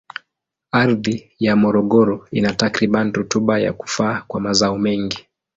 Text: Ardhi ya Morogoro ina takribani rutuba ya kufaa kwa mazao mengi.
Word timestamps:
Ardhi 0.71 1.31
ya 1.39 1.55
Morogoro 1.55 2.27
ina 2.31 2.53
takribani 2.53 3.11
rutuba 3.11 3.59
ya 3.59 3.73
kufaa 3.73 4.21
kwa 4.27 4.39
mazao 4.41 4.77
mengi. 4.77 5.27